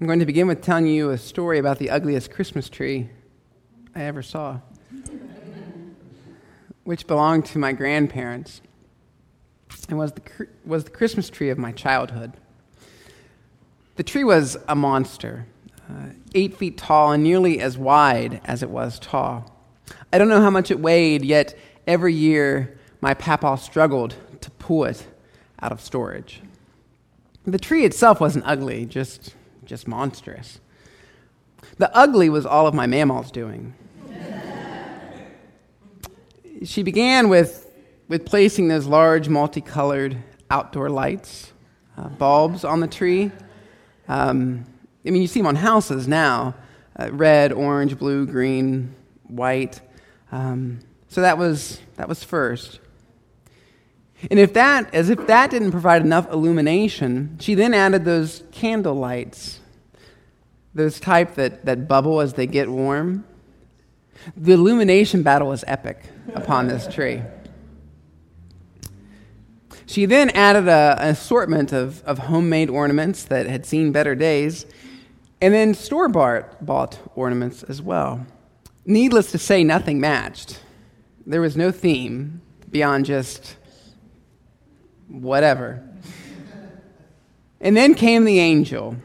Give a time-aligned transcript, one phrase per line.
[0.00, 3.10] I'm going to begin with telling you a story about the ugliest Christmas tree
[3.94, 4.60] I ever saw,
[6.84, 8.62] which belonged to my grandparents
[9.90, 10.22] and was the,
[10.64, 12.32] was the Christmas tree of my childhood.
[13.96, 15.44] The tree was a monster,
[15.90, 19.54] uh, eight feet tall and nearly as wide as it was tall.
[20.14, 21.54] I don't know how much it weighed, yet
[21.86, 25.06] every year my papa struggled to pull it
[25.60, 26.40] out of storage.
[27.44, 29.34] The tree itself wasn't ugly, just,
[29.70, 30.58] just monstrous.
[31.78, 33.72] The ugly was all of my Mamaw's doing.
[36.64, 37.70] she began with,
[38.08, 40.16] with placing those large, multicolored
[40.50, 41.52] outdoor lights,
[41.96, 43.30] uh, bulbs on the tree.
[44.08, 44.66] Um,
[45.06, 46.56] I mean, you see them on houses now
[46.98, 48.92] uh, red, orange, blue, green,
[49.28, 49.80] white.
[50.32, 52.80] Um, so that was, that was first.
[54.28, 58.94] And if that, as if that didn't provide enough illumination, she then added those candle
[58.94, 59.59] lights,
[60.74, 63.24] those type that, that bubble as they get warm.
[64.36, 66.02] The illumination battle was epic
[66.34, 67.22] upon this tree.
[69.86, 74.66] She then added a, an assortment of, of homemade ornaments that had seen better days,
[75.40, 78.24] and then store bought ornaments as well.
[78.86, 80.60] Needless to say, nothing matched.
[81.26, 83.56] There was no theme beyond just
[85.08, 85.82] whatever.
[87.60, 88.96] And then came the angel,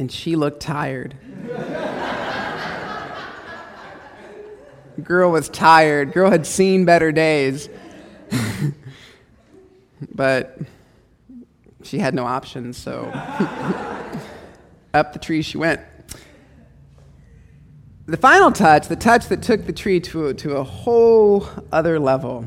[0.00, 1.14] and she looked tired.
[5.04, 6.12] Girl was tired.
[6.14, 7.68] Girl had seen better days.
[10.14, 10.58] but
[11.82, 13.02] she had no options, so
[14.94, 15.82] up the tree she went.
[18.06, 22.00] The final touch, the touch that took the tree to a, to a whole other
[22.00, 22.46] level,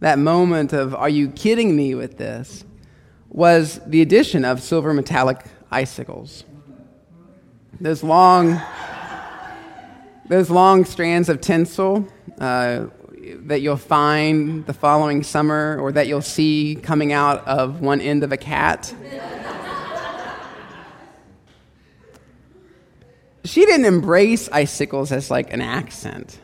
[0.00, 2.66] that moment of, are you kidding me with this,
[3.30, 6.44] was the addition of silver metallic icicles.
[7.80, 8.60] Those long,
[10.28, 12.06] those long strands of tinsel
[12.38, 12.86] uh,
[13.46, 18.22] that you'll find the following summer or that you'll see coming out of one end
[18.22, 18.94] of a cat.
[23.44, 26.38] she didn't embrace icicles as like an accent.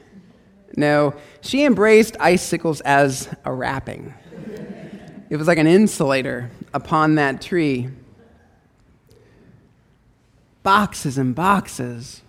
[0.76, 4.14] No, she embraced icicles as a wrapping.
[5.28, 7.88] It was like an insulator upon that tree.
[10.62, 12.22] Boxes and boxes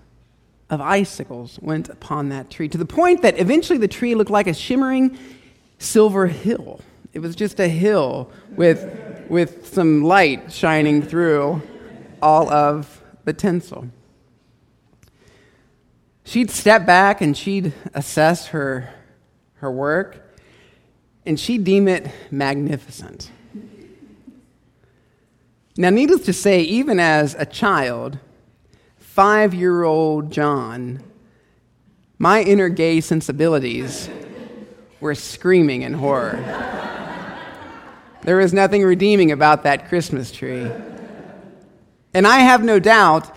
[0.70, 4.48] of icicles went upon that tree to the point that eventually the tree looked like
[4.48, 5.18] a shimmering
[5.80, 6.80] silver hill.
[7.14, 11.62] It was just a hill with, with some light shining through
[12.22, 13.88] all of the tinsel.
[16.24, 18.94] She'd step back and she'd assess her,
[19.56, 20.38] her work,
[21.26, 23.30] and she'd deem it magnificent.
[25.82, 28.20] Now, needless to say, even as a child,
[29.00, 31.04] five year old John,
[32.20, 34.08] my inner gay sensibilities
[35.00, 36.38] were screaming in horror.
[38.22, 40.70] there was nothing redeeming about that Christmas tree.
[42.14, 43.36] And I have no doubt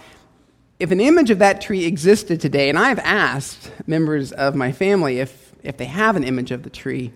[0.78, 5.18] if an image of that tree existed today, and I've asked members of my family
[5.18, 7.10] if, if they have an image of the tree,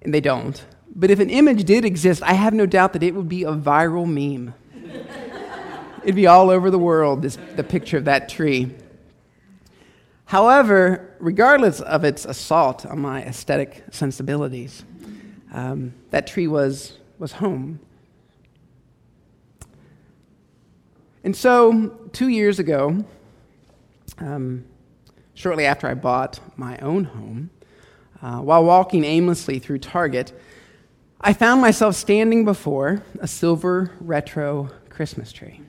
[0.00, 0.64] and they don't,
[0.98, 3.52] but if an image did exist, I have no doubt that it would be a
[3.52, 4.52] viral meme.
[6.02, 8.74] It'd be all over the world, this, the picture of that tree.
[10.24, 14.84] However, regardless of its assault on my aesthetic sensibilities,
[15.52, 17.78] um, that tree was, was home.
[21.22, 23.04] And so, two years ago,
[24.18, 24.64] um,
[25.34, 27.50] shortly after I bought my own home,
[28.20, 30.32] uh, while walking aimlessly through Target,
[31.20, 35.60] I found myself standing before a silver retro Christmas tree.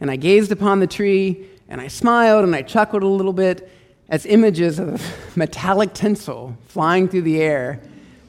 [0.00, 3.70] And I gazed upon the tree, and I smiled and I chuckled a little bit
[4.08, 5.02] as images of
[5.36, 7.80] metallic tinsel flying through the air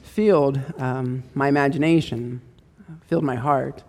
[0.04, 2.42] filled um, my imagination,
[3.08, 3.84] filled my heart.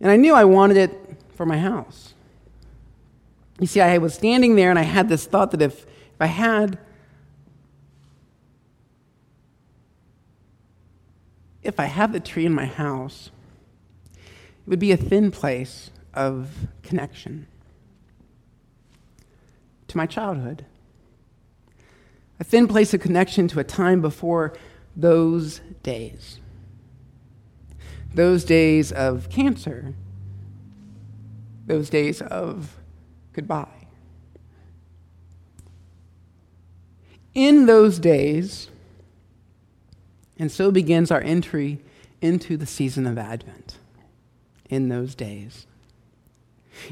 [0.00, 2.14] And I knew I wanted it for my house.
[3.58, 6.26] You see, I was standing there and I had this thought that if, if I
[6.26, 6.78] had
[11.64, 13.30] if I had the tree in my house,
[14.14, 17.46] it would be a thin place of connection
[19.88, 20.64] to my childhood.
[22.38, 24.54] A thin place of connection to a time before
[24.96, 26.40] those days
[28.14, 29.92] those days of cancer,
[31.66, 32.76] those days of
[33.32, 33.66] goodbye.
[37.34, 38.70] In those days,
[40.38, 41.80] and so begins our entry
[42.20, 43.78] into the season of Advent
[44.68, 45.66] in those days.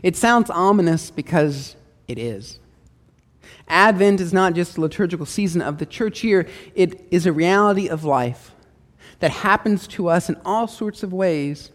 [0.02, 2.58] It sounds ominous because it is.
[3.68, 7.88] Advent is not just a liturgical season of the church year, it is a reality
[7.88, 8.52] of life
[9.20, 11.70] that happens to us in all sorts of ways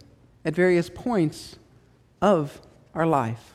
[0.46, 1.58] at various points
[2.22, 2.62] of
[2.94, 3.54] our life.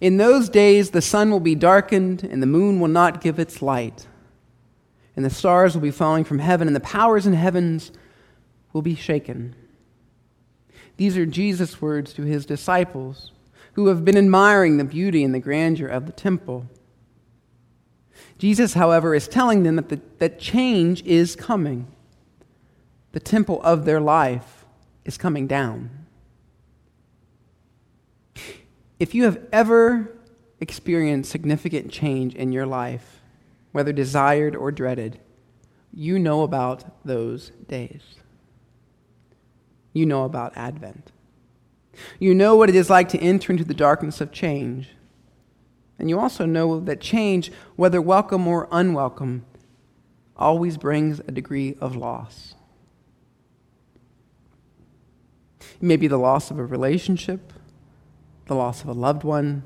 [0.00, 3.60] In those days, the sun will be darkened, and the moon will not give its
[3.60, 4.06] light,
[5.20, 7.92] and the stars will be falling from heaven, and the powers in heavens
[8.72, 9.54] will be shaken.
[10.96, 13.32] These are Jesus' words to his disciples
[13.74, 16.70] who have been admiring the beauty and the grandeur of the temple.
[18.38, 21.86] Jesus, however, is telling them that, the, that change is coming.
[23.12, 24.64] The temple of their life
[25.04, 25.90] is coming down.
[28.98, 30.16] If you have ever
[30.60, 33.19] experienced significant change in your life,
[33.72, 35.20] whether desired or dreaded,
[35.92, 38.02] you know about those days.
[39.92, 41.12] You know about Advent.
[42.18, 44.90] You know what it is like to enter into the darkness of change.
[45.98, 49.44] And you also know that change, whether welcome or unwelcome,
[50.36, 52.54] always brings a degree of loss.
[55.60, 57.52] It may be the loss of a relationship,
[58.46, 59.62] the loss of a loved one,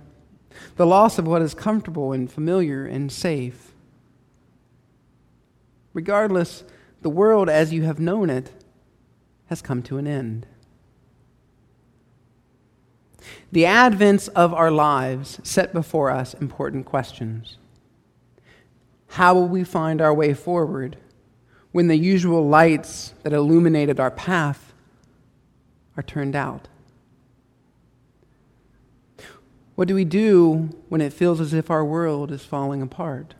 [0.77, 3.74] the loss of what is comfortable and familiar and safe.
[5.95, 6.65] Regardless,
[7.01, 8.51] the world as you have known it
[9.47, 10.47] has come to an end.
[13.53, 17.57] The advents of our lives set before us important questions.
[19.09, 20.97] How will we find our way forward
[21.71, 24.73] when the usual lights that illuminated our path
[25.97, 26.69] are turned out?
[29.77, 33.35] What do we do when it feels as if our world is falling apart?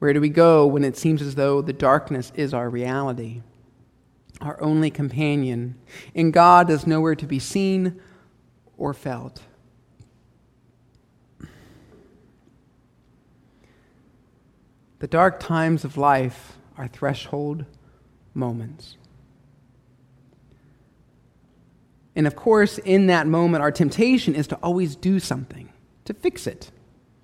[0.00, 3.42] Where do we go when it seems as though the darkness is our reality?
[4.40, 5.74] our only companion,
[6.14, 8.00] and God is nowhere to be seen
[8.78, 9.42] or felt.
[15.00, 17.64] The dark times of life are threshold
[18.34, 18.96] moments.
[22.16, 25.70] And of course, in that moment, our temptation is to always do something,
[26.06, 26.70] to fix it,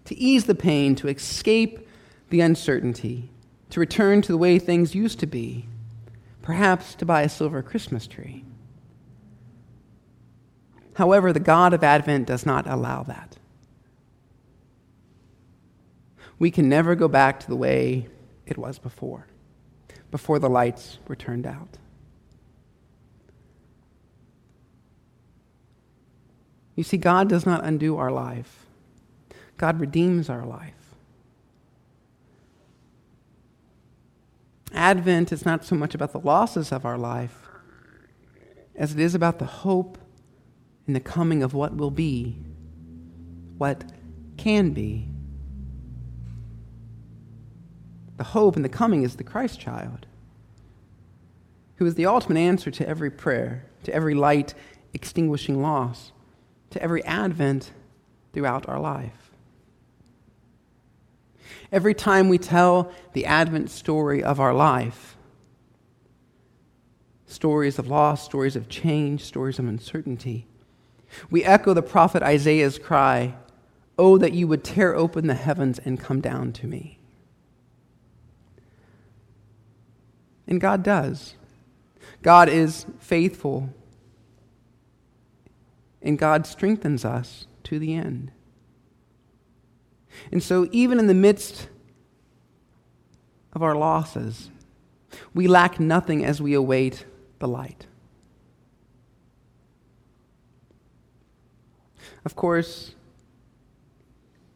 [0.05, 1.86] to ease the pain, to escape
[2.31, 3.31] the uncertainty,
[3.71, 5.67] to return to the way things used to be
[6.47, 8.45] perhaps to buy a silver Christmas tree.
[10.95, 13.37] However, the God of Advent does not allow that.
[16.39, 18.07] We can never go back to the way
[18.47, 19.27] it was before,
[20.13, 21.79] before the lights were turned out.
[26.77, 28.67] You see, God does not undo our life,
[29.57, 30.86] God redeems our life.
[34.73, 37.47] Advent is not so much about the losses of our life
[38.75, 39.99] as it is about the hope
[40.87, 42.37] in the coming of what will be,
[43.59, 43.85] what
[44.37, 45.09] can be.
[48.17, 50.07] The hope in the coming is the Christ child,
[51.77, 54.55] who is the ultimate answer to every prayer, to every light
[54.95, 56.13] extinguishing loss,
[56.71, 57.73] to every advent
[58.33, 59.26] throughout our life.
[61.73, 65.17] Every time we tell the Advent story of our life,
[67.27, 70.47] stories of loss, stories of change, stories of uncertainty,
[71.31, 73.35] we echo the prophet Isaiah's cry,
[73.99, 76.99] Oh, that you would tear open the heavens and come down to me.
[80.47, 81.35] And God does.
[82.23, 83.71] God is faithful.
[86.03, 88.33] And God strengthens us to the end.
[90.33, 91.69] And so, even in the midst
[93.53, 94.51] of our losses,
[95.35, 97.05] we lack nothing as we await
[97.39, 97.87] the light.
[102.25, 102.95] Of course,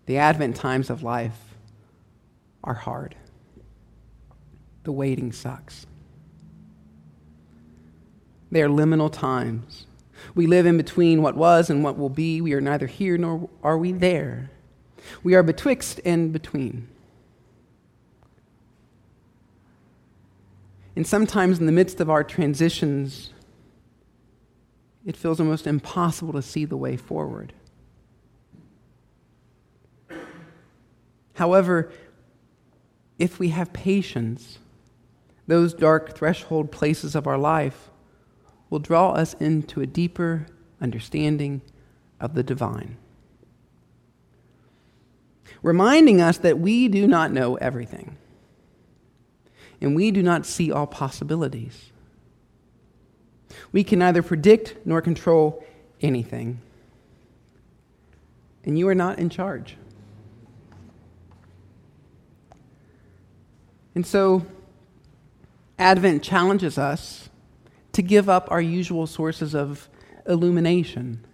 [0.06, 1.54] the Advent times of life
[2.64, 3.14] are hard.
[4.82, 5.86] The waiting sucks.
[8.50, 9.86] They are liminal times.
[10.34, 12.40] We live in between what was and what will be.
[12.40, 14.50] We are neither here nor are we there.
[15.22, 16.88] We are betwixt and between.
[20.96, 23.32] And sometimes in the midst of our transitions,
[25.06, 27.52] it feels almost impossible to see the way forward.
[31.34, 31.90] However,
[33.18, 34.58] if we have patience,
[35.46, 37.88] those dark threshold places of our life
[38.68, 40.46] will draw us into a deeper
[40.80, 41.62] understanding
[42.20, 42.96] of the divine
[45.62, 48.16] reminding us that we do not know everything.
[49.80, 51.90] and we do not see all possibilities.
[53.72, 55.64] We can neither predict nor control
[56.00, 56.60] anything.
[58.64, 59.76] And you are not in charge.
[63.94, 64.44] And so,
[65.78, 67.30] Advent challenges us
[67.92, 69.88] to give up our usual sources of
[70.26, 71.24] illumination,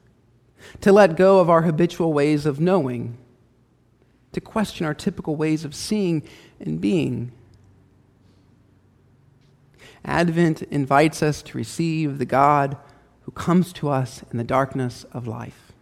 [0.80, 3.18] to let go of our habitual ways of knowing,
[4.32, 6.22] to question our typical ways of seeing
[6.60, 7.32] and being.
[10.04, 12.76] Advent invites us to receive the God
[13.22, 15.72] who comes to us in the darkness of life.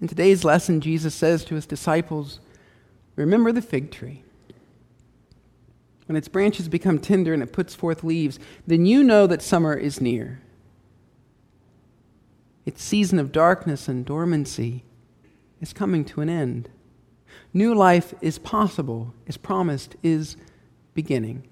[0.00, 2.40] In today's lesson, Jesus says to his disciples,
[3.16, 4.22] Remember the fig tree.
[6.06, 9.74] When its branches become tender and it puts forth leaves, then you know that summer
[9.74, 10.40] is near.
[12.66, 14.84] Its season of darkness and dormancy
[15.60, 16.68] is coming to an end.
[17.54, 20.36] New life is possible, is promised, is
[20.92, 21.46] beginning.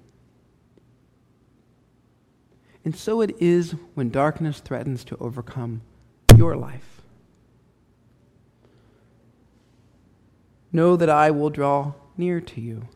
[2.83, 5.81] And so it is when darkness threatens to overcome
[6.37, 7.01] your life.
[10.71, 12.87] Know that I will draw near to you,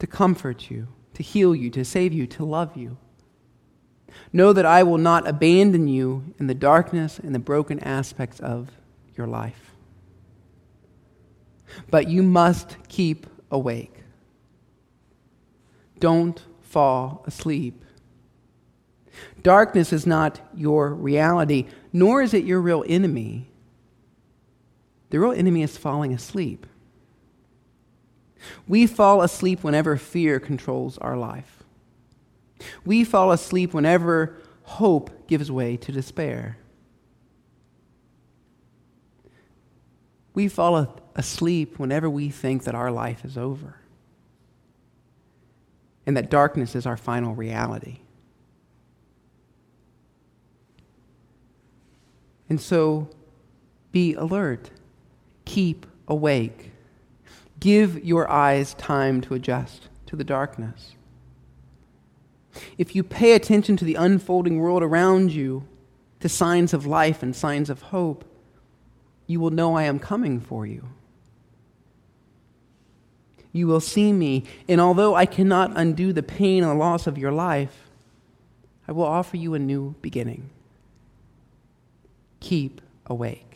[0.00, 2.98] to comfort you, to heal you, to save you, to love you.
[4.32, 8.70] Know that I will not abandon you in the darkness and the broken aspects of
[9.16, 9.72] your life.
[11.90, 13.92] But you must keep awake.
[15.98, 17.84] Don't fall asleep.
[19.42, 23.48] Darkness is not your reality, nor is it your real enemy.
[25.10, 26.66] The real enemy is falling asleep.
[28.68, 31.64] We fall asleep whenever fear controls our life.
[32.84, 36.58] We fall asleep whenever hope gives way to despair.
[40.34, 43.80] We fall asleep whenever we think that our life is over
[46.06, 48.00] and that darkness is our final reality.
[52.48, 53.10] And so
[53.90, 54.70] be alert,
[55.44, 56.70] keep awake,
[57.58, 60.94] give your eyes time to adjust to the darkness.
[62.78, 65.66] If you pay attention to the unfolding world around you,
[66.20, 68.24] to signs of life and signs of hope,
[69.26, 70.88] you will know I am coming for you.
[73.52, 77.18] You will see me, and although I cannot undo the pain and the loss of
[77.18, 77.88] your life,
[78.86, 80.50] I will offer you a new beginning
[82.38, 83.55] keep awake.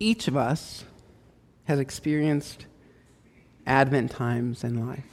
[0.00, 0.84] Each of us
[1.64, 2.66] has experienced
[3.66, 5.04] Advent times in life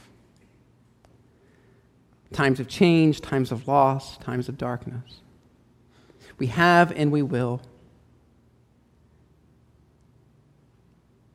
[2.32, 5.20] times of change, times of loss, times of darkness.
[6.38, 7.62] We have and we will.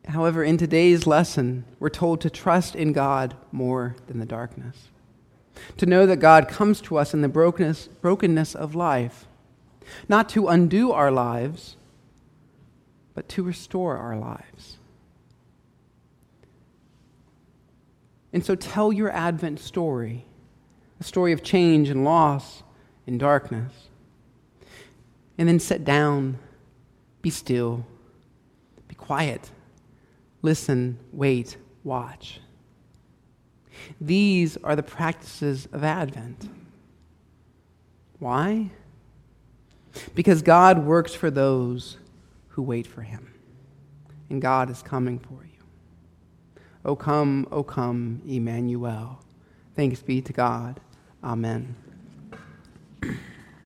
[0.07, 4.89] However, in today's lesson, we're told to trust in God more than the darkness.
[5.77, 9.25] To know that God comes to us in the brokenness, brokenness of life,
[10.07, 11.77] not to undo our lives,
[13.13, 14.77] but to restore our lives.
[18.33, 20.25] And so tell your Advent story,
[20.99, 22.63] a story of change and loss
[23.05, 23.73] and darkness.
[25.37, 26.37] And then sit down,
[27.21, 27.85] be still,
[28.87, 29.49] be quiet
[30.41, 32.39] listen, wait, watch.
[33.99, 36.49] These are the practices of Advent.
[38.19, 38.71] Why?
[40.13, 41.97] Because God works for those
[42.51, 43.33] who wait for him.
[44.29, 45.51] And God is coming for you.
[46.85, 49.23] O come, O come, Emmanuel.
[49.75, 50.79] Thanks be to God.
[51.23, 51.75] Amen.